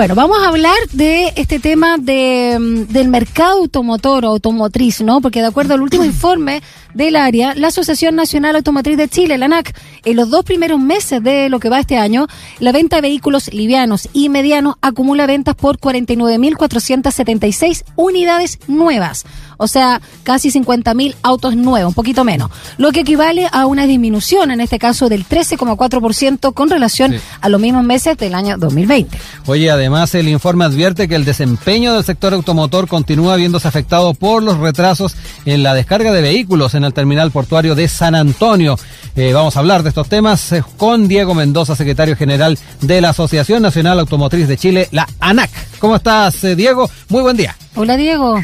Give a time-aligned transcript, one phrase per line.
[0.00, 5.20] Bueno, vamos a hablar de este tema de, mm, del mercado automotor o automotriz, ¿no?
[5.20, 6.62] Porque de acuerdo al último informe
[6.94, 11.22] del área, la Asociación Nacional Automotriz de Chile, la ANAC, en los dos primeros meses
[11.22, 12.28] de lo que va este año,
[12.60, 19.26] la venta de vehículos livianos y medianos acumula ventas por 49.476 unidades nuevas.
[19.62, 22.50] O sea, casi 50.000 autos nuevos, un poquito menos.
[22.78, 27.60] Lo que equivale a una disminución, en este caso, del 13,4% con relación a los
[27.60, 29.18] mismos meses del año 2020.
[29.44, 34.42] Oye, además el informe advierte que el desempeño del sector automotor continúa viéndose afectado por
[34.42, 38.78] los retrasos en la descarga de vehículos en el terminal portuario de San Antonio.
[39.14, 43.10] Eh, vamos a hablar de estos temas eh, con Diego Mendoza, secretario general de la
[43.10, 45.50] Asociación Nacional Automotriz de Chile, la ANAC.
[45.80, 46.88] ¿Cómo estás, eh, Diego?
[47.10, 47.54] Muy buen día.
[47.74, 48.40] Hola, Diego.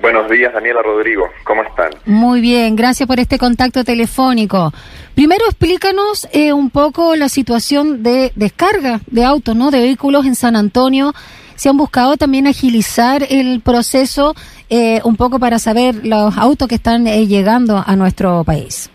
[0.00, 1.24] Buenos días, Daniela Rodrigo.
[1.44, 1.90] ¿Cómo están?
[2.06, 4.72] Muy bien, gracias por este contacto telefónico.
[5.14, 9.72] Primero, explícanos eh, un poco la situación de descarga de autos, ¿no?
[9.72, 11.12] De vehículos en San Antonio.
[11.56, 14.36] ¿Se han buscado también agilizar el proceso
[14.70, 18.90] eh, un poco para saber los autos que están eh, llegando a nuestro país?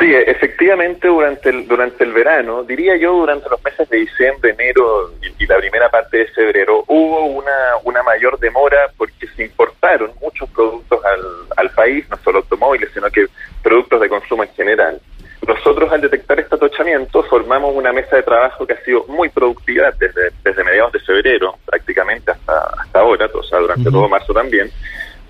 [0.00, 5.12] Sí, efectivamente durante el, durante el verano, diría yo durante los meses de diciembre, enero
[5.20, 10.10] y, y la primera parte de febrero, hubo una, una mayor demora porque se importaron
[10.22, 11.20] muchos productos al,
[11.54, 13.26] al país, no solo automóviles, sino que
[13.62, 14.98] productos de consumo en general.
[15.46, 19.90] Nosotros al detectar este atochamiento formamos una mesa de trabajo que ha sido muy productiva
[19.98, 24.70] desde, desde mediados de febrero prácticamente hasta, hasta ahora, o sea, durante todo marzo también,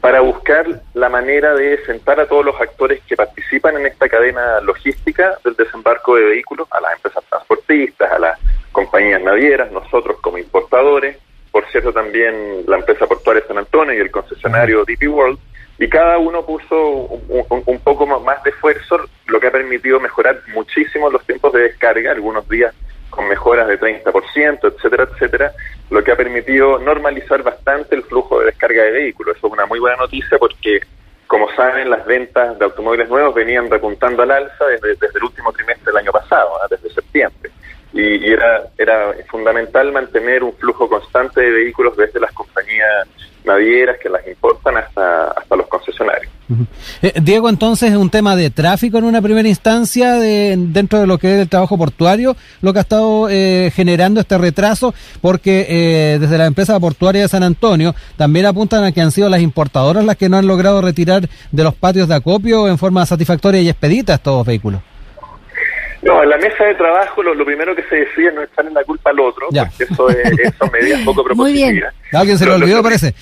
[0.00, 4.60] para buscar la manera de sentar a todos los actores que participan en esta cadena
[4.60, 8.38] logística del desembarco de vehículos, a las empresas transportistas, a las
[8.72, 11.18] compañías navieras, nosotros como importadores,
[11.50, 15.38] por cierto también la empresa portuaria San Antonio y el concesionario DP World,
[15.78, 20.00] y cada uno puso un, un, un poco más de esfuerzo, lo que ha permitido
[20.00, 22.74] mejorar muchísimo los tiempos de descarga, algunos días
[23.10, 25.52] con mejoras de 30%, etcétera, etcétera,
[25.90, 29.36] lo que ha permitido normalizar bastante el flujo de descarga de vehículos.
[29.36, 30.80] Eso es una muy buena noticia porque,
[31.26, 35.52] como saben, las ventas de automóviles nuevos venían repuntando al alza desde, desde el último
[35.52, 36.68] trimestre del año pasado, ¿no?
[36.68, 37.39] desde septiembre.
[37.92, 43.08] Y, y, era, era fundamental mantener un flujo constante de vehículos desde las compañías
[43.44, 46.30] navieras que las importan hasta, hasta los concesionarios.
[47.02, 51.06] Eh, Diego, entonces es un tema de tráfico en una primera instancia de, dentro de
[51.06, 55.66] lo que es el trabajo portuario, lo que ha estado eh, generando este retraso, porque
[55.68, 59.40] eh, desde la empresa portuaria de San Antonio también apuntan a que han sido las
[59.40, 63.60] importadoras las que no han logrado retirar de los patios de acopio en forma satisfactoria
[63.60, 64.82] y expedita estos vehículos.
[66.02, 68.70] No, en la mesa de trabajo lo, lo, primero que se decía es no echarle
[68.70, 69.66] la culpa al otro, ya.
[69.66, 71.94] porque eso es, eso medidas poco propositivas.
[72.12, 73.14] ¿Alguien se lo, lo olvidó, lo, parece?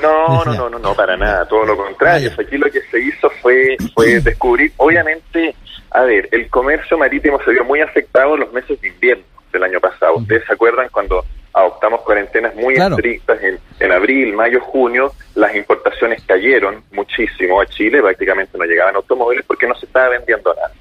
[0.00, 2.32] No, no, no, no, no, para nada, todo lo contrario.
[2.38, 5.54] Aquí lo que se hizo fue, fue descubrir, obviamente,
[5.90, 9.62] a ver, el comercio marítimo se vio muy afectado en los meses de invierno del
[9.62, 10.16] año pasado.
[10.16, 12.96] Ustedes se acuerdan cuando adoptamos cuarentenas muy claro.
[12.96, 18.96] estrictas en, en abril, mayo, junio, las importaciones cayeron muchísimo a Chile, prácticamente no llegaban
[18.96, 20.72] automóviles porque no se estaba vendiendo nada.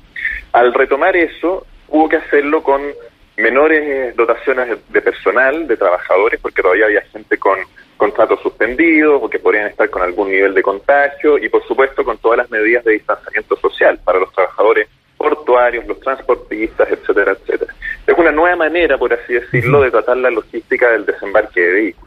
[0.54, 2.82] Al retomar eso, hubo que hacerlo con
[3.38, 7.58] menores dotaciones de personal, de trabajadores, porque todavía había gente con
[7.98, 12.18] contratos suspendidos o que podrían estar con algún nivel de contagio y, por supuesto, con
[12.18, 14.88] todas las medidas de distanciamiento social para los trabajadores
[15.18, 17.74] portuarios, los transportistas, etcétera, etcétera.
[18.06, 22.03] Es una nueva manera, por así decirlo, de tratar la logística del desembarque de vehículos.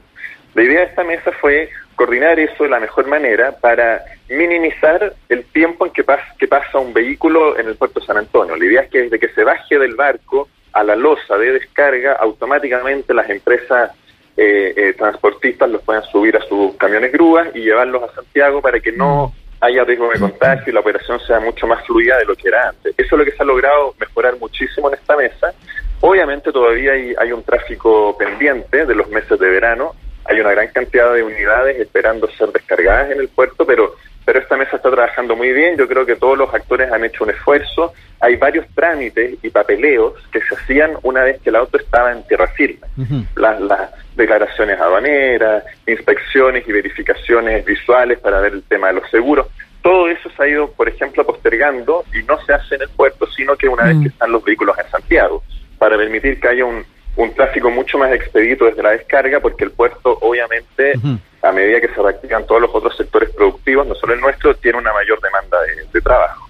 [0.57, 5.45] La idea de esta mesa fue coordinar eso de la mejor manera para minimizar el
[5.45, 8.57] tiempo en que, pas que pasa un vehículo en el puerto de San Antonio.
[8.57, 12.15] La idea es que desde que se baje del barco a la losa de descarga,
[12.15, 13.91] automáticamente las empresas
[14.35, 18.81] eh, eh, transportistas los puedan subir a sus camiones grúas y llevarlos a Santiago para
[18.81, 22.35] que no haya riesgo de contagio y la operación sea mucho más fluida de lo
[22.35, 22.95] que era antes.
[22.97, 25.53] Eso es lo que se ha logrado mejorar muchísimo en esta mesa.
[26.01, 29.95] Obviamente todavía hay, hay un tráfico pendiente de los meses de verano,
[30.29, 33.95] hay una gran cantidad de unidades esperando ser descargadas en el puerto, pero
[34.27, 37.23] pero esta mesa está trabajando muy bien, yo creo que todos los actores han hecho
[37.23, 41.79] un esfuerzo, hay varios trámites y papeleos que se hacían una vez que el auto
[41.79, 43.27] estaba en tierra firme, uh -huh.
[43.37, 49.47] las, las declaraciones aduaneras, inspecciones y verificaciones visuales para ver el tema de los seguros,
[49.81, 53.29] todo eso se ha ido, por ejemplo, postergando y no se hace en el puerto,
[53.29, 55.45] sino que una vez que están los vehículos en Santiago,
[55.79, 56.85] para permitir que haya un,
[57.17, 61.19] un tráfico mucho más expedito desde la descarga, porque el puerto, obviamente, uh -huh.
[61.43, 64.79] a medida que se reactivan todos los otros sectores productivos, no solo el nuestro, tiene
[64.79, 66.47] una mayor demanda de, de trabajo.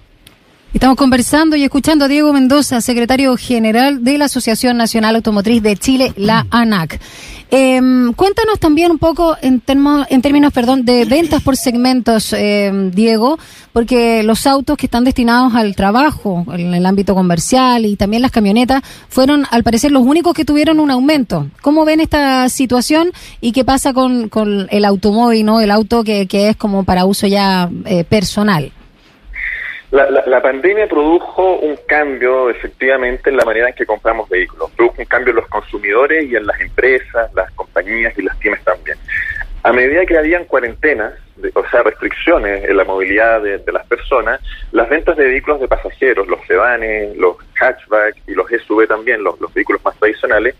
[0.73, 5.75] Estamos conversando y escuchando a Diego Mendoza, secretario general de la Asociación Nacional Automotriz de
[5.77, 6.99] Chile, la ANAC.
[7.49, 9.63] Em, cuéntanos también un poco en,
[10.09, 13.39] en términos perdón, de ventas por segmentos, em, Diego,
[13.71, 18.31] porque los autos que están destinados al trabajo en el ámbito comercial y también las
[18.31, 21.47] camionetas fueron, al parecer, los únicos que tuvieron un aumento.
[21.61, 26.27] ¿Cómo ven esta situación y qué pasa con, con el automóvil, no el auto que,
[26.27, 28.73] que es como para uso ya eh, personal?
[29.89, 34.95] La, la, pandemia produjo un cambio efectivamente en la manera en que compramos vehículos, produjo
[34.99, 38.97] un cambio en los consumidores y en las empresas, las compañías y las pymes también.
[39.63, 41.13] A medida que habían cuarentenas,
[41.53, 44.41] o sea, restricciones en la movilidad de, las personas,
[44.71, 49.35] las ventas de vehículos de pasajeros, los sedanes, los hatchback y los SUV también, los,
[49.53, 50.55] vehículos más tradicionales,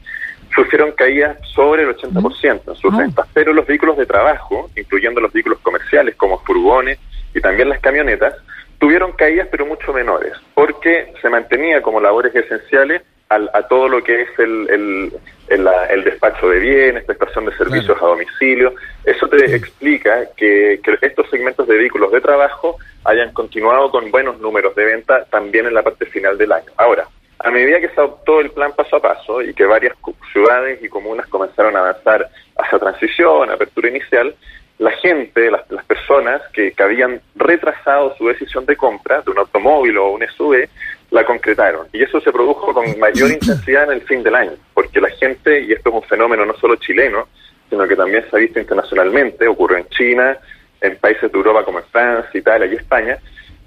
[0.54, 5.32] sufrieron caídas sobre el 80% en sus ventas, pero los vehículos de trabajo, incluyendo los
[5.32, 7.00] vehículos comerciales como furgones
[7.34, 8.34] y también las camionetas,
[8.80, 14.04] tuvieron caídas pero mucho menores, porque se mantenía como labores esenciales al, a todo lo
[14.04, 15.14] que es el, el,
[15.50, 18.74] el, despacho de bienes, prestación de servicios a domicilio.
[19.04, 24.40] Eso te explica que, que, estos segmentos de vehículos de trabajo hayan continuado con buenos
[24.40, 26.72] números de venta también en la parte final del año.
[26.78, 27.08] Ahora,
[27.40, 29.96] a medida que se adoptó el plan paso a paso y que varias
[30.32, 34.36] ciudades y comunas comenzaron a avanzar hacia transición, apertura inicial,
[34.80, 39.40] la gente, las, las personas que, que, habían retrasado su decisión de compra de un
[39.40, 40.68] automóvil o un SUV,
[41.12, 41.88] la concretaron.
[41.94, 45.62] Y eso se produjo con mayor intensidad en el fin del año, porque la gente,
[45.62, 47.28] y esto es un fenómeno no solo chileno,
[47.70, 50.38] sino que también se ha visto internacionalmente, ocurrió en China,
[50.80, 53.18] en países de Europa como en Francia, Italia y España,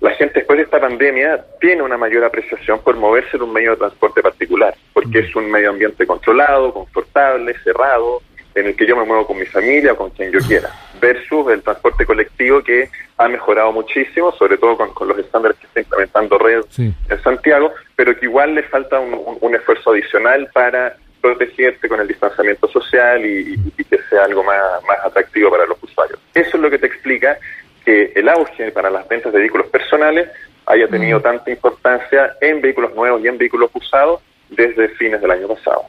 [0.01, 3.73] la gente después de esta pandemia tiene una mayor apreciación por moverse en un medio
[3.73, 8.23] de transporte particular, porque es un medio ambiente controlado, confortable, cerrado,
[8.55, 11.51] en el que yo me muevo con mi familia o con quien yo quiera, versus
[11.51, 16.39] el transporte colectivo que ha mejorado muchísimo, sobre todo con, los estándares que está implementando
[16.39, 22.09] Red en Santiago, pero que igual le falta un, esfuerzo adicional para protegerse con el
[22.09, 23.59] distanciamiento social y,
[23.89, 26.19] que sea algo más, más atractivo para los usuarios.
[26.35, 27.39] Eso es lo que te explica
[27.85, 30.29] que el auge para las ventas de vehículos personales
[30.67, 31.23] haya tenido mm.
[31.23, 35.85] tanta importancia en vehículos nuevos y en vehículos usados desde fines del año pasado.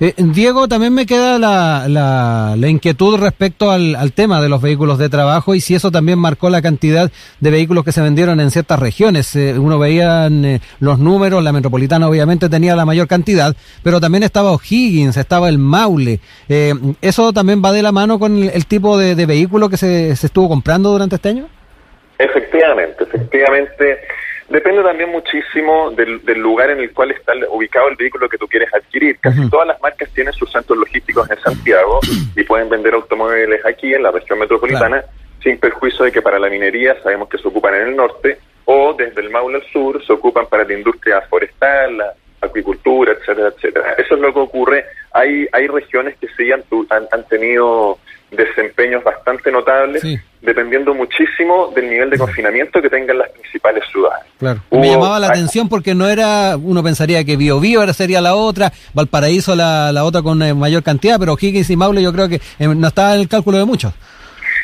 [0.00, 4.98] Eh, Diego, también me queda la, la, inquietud respecto al, al, tema de los vehículos
[4.98, 8.50] de trabajo y si eso también marcó la cantidad de vehículos que se vendieron en
[8.50, 9.34] ciertas regiones.
[9.36, 14.22] Eh, uno veía eh, los números, la metropolitana obviamente tenía la mayor cantidad, pero también
[14.22, 16.20] estaba O'Higgins, estaba el Maule.
[17.00, 20.26] ¿Eso también va de la mano con el, tipo de, de, vehículo que se, se
[20.26, 21.48] estuvo comprando durante este año?
[22.18, 23.98] Efectivamente, efectivamente
[24.50, 28.68] Depende también muchísimo del, lugar en el cual está ubicado el vehículo que tú quieres
[28.74, 29.16] adquirir.
[29.20, 32.00] Casi todas las marcas tienen sus centros logísticos en Santiago
[32.36, 35.04] y pueden vender automóviles aquí en la región metropolitana
[35.40, 38.92] sin perjuicio de que para la minería sabemos que se ocupan en el norte o
[38.92, 43.94] desde el Maule al sur se ocupan para la industria forestal, la acuicultura, etcétera, etcétera.
[43.98, 44.84] Eso es lo que ocurre.
[45.12, 46.64] Hay, hay regiones que sí han,
[47.10, 47.98] han tenido
[48.32, 50.02] desempeños bastante notables,
[50.42, 54.24] dependiendo muchísimo del nivel de confinamiento que tengan las principales ciudades.
[54.38, 54.60] Claro.
[54.70, 58.72] Me llamaba la atención porque no era, uno pensaría que Bio Bio sería la otra,
[58.94, 62.36] Valparaíso la, la otra con eh, mayor cantidad, pero Higgins y Maule yo creo que
[62.36, 63.92] eh, no estaba en el cálculo de muchos.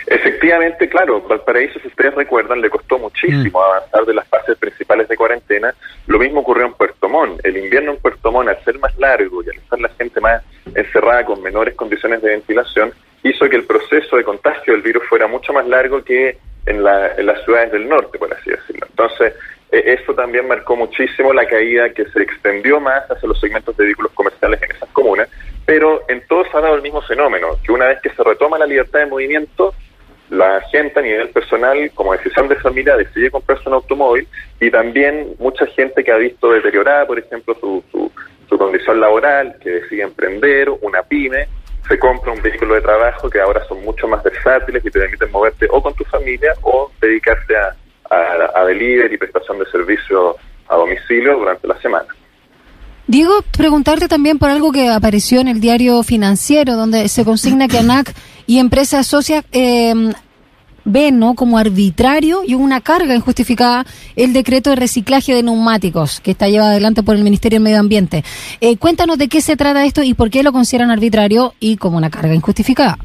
[0.06, 3.62] Efectivamente, claro, Valparaíso, si ustedes recuerdan, le costó muchísimo mm.
[3.62, 5.75] avanzar de las fases principales de cuarentena.
[6.06, 7.44] Lo mismo ocurrió en Puerto Montt.
[7.44, 10.43] El invierno en Puerto Montt, al ser más largo y al estar la gente más
[10.75, 12.93] encerrada con menores condiciones de ventilación,
[13.28, 17.44] hizo que el proceso de contagio del virus fuera mucho más largo que en, las
[17.44, 18.87] ciudades del norte, por así decirlo.
[18.90, 19.34] Entonces,
[19.70, 23.84] e, eso también marcó muchísimo la caída que se extendió más hacia los segmentos de
[23.84, 25.28] vehículos comerciales en esas comunas,
[25.64, 28.67] pero en todos ha dado el mismo fenómeno, que una vez que se retoma la
[28.67, 29.74] libertad de movimiento,
[30.31, 34.27] la gente a nivel personal, como decisión de familia, decide comprarse un automóvil
[34.60, 38.10] y también mucha gente que ha visto deteriorada, por ejemplo, su, su,
[38.48, 41.46] su condición laboral, que decide emprender, una pyme,
[41.88, 45.31] se compra un vehículo de trabajo que ahora son mucho más versátiles y te permiten
[45.31, 47.76] moverte o con tu familia o dedicarse a,
[48.10, 50.36] a, a delivery y prestación de servicio
[50.69, 52.08] a domicilio durante la semana.
[53.06, 57.78] Diego, preguntarte también por algo que apareció en el diario financiero, donde se consigna que
[57.78, 58.12] ANAC
[58.46, 59.94] y empresas socias eh,
[60.86, 61.34] ven ¿no?
[61.34, 63.84] como arbitrario y una carga injustificada
[64.16, 67.81] el decreto de reciclaje de neumáticos que está llevado adelante por el Ministerio del Medio
[67.81, 68.22] Ambiente.
[68.60, 71.98] Eh, cuéntanos de qué se trata esto y por qué lo consideran arbitrario y como
[71.98, 72.96] una carga injustificada.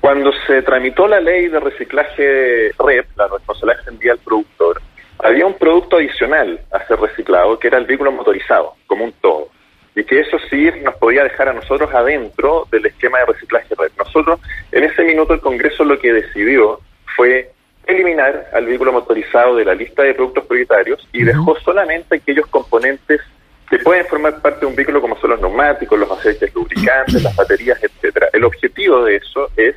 [0.00, 4.80] Cuando se tramitó la ley de reciclaje REP, la responsabilidad extendida al productor,
[5.18, 9.48] había un producto adicional a ser reciclado que era el vehículo motorizado, como un todo
[9.94, 13.90] y que eso sí nos podía dejar a nosotros adentro del esquema de reciclaje red.
[13.98, 14.40] Nosotros,
[14.72, 16.80] en ese minuto, el Congreso lo que decidió
[17.16, 17.50] fue
[17.86, 23.20] eliminar al vehículo motorizado de la lista de productos prioritarios y dejó solamente aquellos componentes
[23.68, 27.34] que pueden formar parte de un vehículo como son los neumáticos, los aceites lubricantes, las
[27.36, 28.28] baterías, etcétera.
[28.32, 29.76] El objetivo de eso es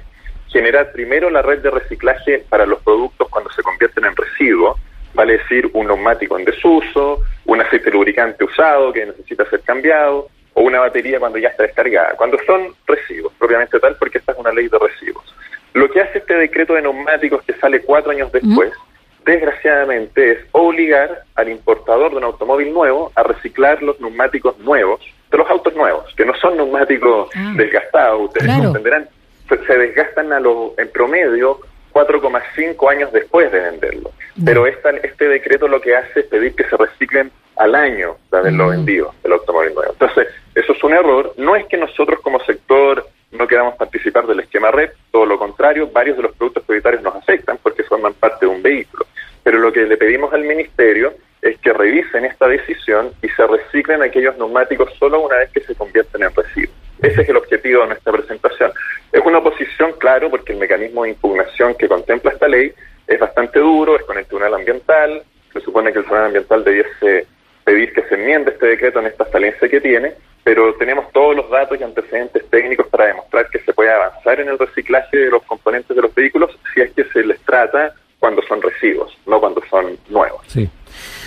[0.50, 4.79] generar primero la red de reciclaje para los productos cuando se convierten en residuos,
[5.13, 10.62] vale decir un neumático en desuso, un aceite lubricante usado que necesita ser cambiado, o
[10.62, 14.51] una batería cuando ya está descargada, cuando son residuos, propiamente tal, porque esta es una
[14.51, 15.24] ley de residuos.
[15.74, 18.72] Lo que hace este decreto de neumáticos que sale cuatro años después,
[19.25, 25.01] desgraciadamente, es obligar al importador de un automóvil nuevo a reciclar los neumáticos nuevos
[25.32, 27.53] de los autos nuevos, que no son neumáticos ah.
[27.55, 29.10] desgastados, ustedes comprenderán,
[29.50, 31.60] se, desgastan a lo, en promedio
[31.91, 34.12] 4,5 años después de venderlo.
[34.45, 38.38] Pero esta, este decreto lo que hace es pedir que se reciclen al año de
[38.38, 38.69] haberlo mm.
[38.69, 39.91] vendido el automóvil nuevo.
[39.93, 41.33] Entonces, eso es un error.
[41.38, 45.89] No es que nosotros como sector no queramos participar del esquema red, todo lo contrario,
[45.91, 49.05] varios de los productos prioritarios nos afectan porque forman parte de un vehículo.
[49.43, 54.01] Pero lo que le pedimos al Ministerio es que revisen esta decisión y se reciclen
[54.01, 56.75] aquellos neumáticos solo una vez que se convierten en residuos.
[57.01, 58.71] Ese es el objetivo de nuestra presentación.
[59.12, 62.73] Es una oposición, claro, porque el mecanismo de impugnación que contempla esta ley
[63.13, 67.27] es bastante duro, es con el Tribunal Ambiental, se supone que el Tribunal Ambiental debiese
[67.63, 71.50] pedir que se enmiende este decreto en esta falencia que tiene, pero tenemos todos los
[71.50, 75.43] datos y antecedentes técnicos para demostrar que se puede avanzar en el reciclaje de los
[75.43, 79.62] componentes de los vehículos si es que se les trata cuando son residuos, no cuando
[79.70, 80.41] son nuevos.
[80.48, 80.70] Sí.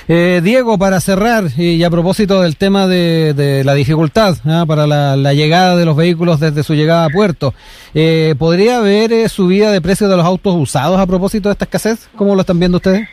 [0.09, 4.65] Eh, Diego, para cerrar, y a propósito del tema de, la dificultad ¿ah?
[4.65, 7.55] para la, llegada de los vehículos desde su llegada a puerto,
[7.93, 11.65] eh, ¿podría haber eh, subida de precios de los autos usados a propósito de esta
[11.65, 12.09] escasez?
[12.15, 13.09] ¿Cómo lo están viendo ustedes?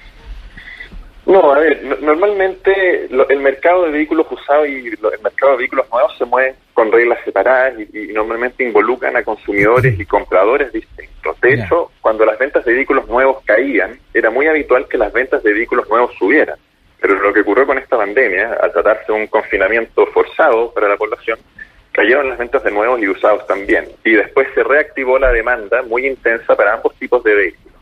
[1.26, 6.16] No, a ver, normalmente el mercado de vehículos usados y el mercado de vehículos nuevos
[6.18, 11.40] se mueven con reglas separadas y, normalmente involucran a consumidores y compradores distintos.
[11.42, 15.42] De hecho, cuando las ventas de vehículos nuevos caían, era muy habitual que las ventas
[15.42, 16.60] de vehículos nuevos subieran.
[17.04, 20.96] Pero lo que ocurrió con esta pandemia, al tratarse de un confinamiento forzado para la
[20.96, 21.38] población,
[21.92, 23.90] cayeron las ventas de nuevos y usados también.
[24.06, 27.78] Y después se reactivó la demanda muy intensa para ambos tipos de vehículos.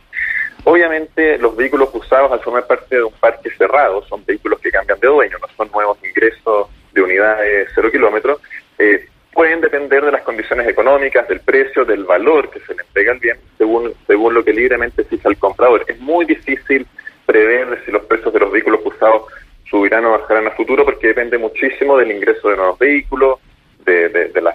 [0.63, 4.99] Obviamente los vehículos usados al formar parte de un parque cerrado son vehículos que cambian
[4.99, 8.41] de dueño, no son nuevos ingresos de unidades cero kilómetros,
[8.79, 13.11] eh, pueden depender de las condiciones económicas, del precio, del valor que se le entrega
[13.11, 15.85] al bien, según, según lo que libremente fija el comprador.
[15.87, 16.87] Es muy difícil
[17.25, 19.23] prever si los precios de los vehículos usados
[19.69, 23.39] subirán o bajarán a futuro porque depende muchísimo del ingreso de nuevos vehículos,
[23.85, 24.47] de, del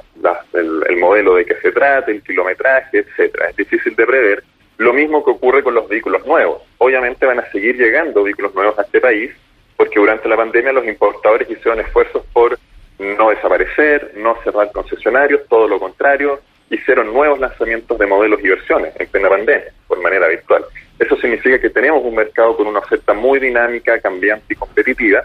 [0.89, 3.51] el modelo de que se trate, el kilometraje, etcétera.
[3.51, 4.45] Es difícil de prever
[4.79, 6.63] lo mismo que ocurre con los vehículos nuevos.
[6.79, 9.31] Obviamente van a seguir llegando vehículos nuevos a este país
[9.77, 12.59] porque durante la pandemia los importadores hicieron esfuerzos por
[12.99, 18.95] no desaparecer, no cerrar concesionarios, todo lo contrario, hicieron nuevos lanzamientos de modelos y versiones
[18.99, 20.65] en plena pandemia, por manera virtual.
[20.99, 25.25] Eso significa que tenemos un mercado con una oferta muy dinámica, cambiante y competitiva,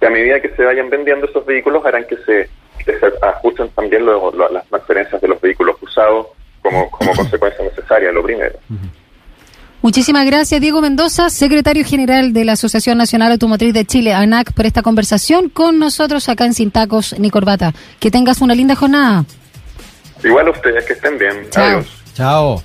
[0.00, 2.48] que a medida que se vayan vendiendo esos vehículos harán que se,
[3.22, 6.26] ajusten también las transferencias de los vehículos usados
[6.60, 8.58] como, como consecuencia necesaria, lo primero.
[9.84, 14.64] Muchísimas gracias, Diego Mendoza, secretario general de la Asociación Nacional Automotriz de Chile, ANAC, por
[14.64, 17.72] esta conversación con nosotros acá en Sin Tacos ni Corbata.
[18.00, 19.26] Que tengas una linda jornada.
[20.24, 21.50] Igual ustedes, que estén bien.
[21.50, 21.84] Chao.
[22.14, 22.62] Chao.